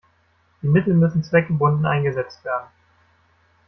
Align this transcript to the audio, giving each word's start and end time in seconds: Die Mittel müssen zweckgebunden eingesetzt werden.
Die 0.63 0.67
Mittel 0.67 0.95
müssen 0.95 1.23
zweckgebunden 1.23 1.85
eingesetzt 1.85 2.43
werden. 2.43 2.65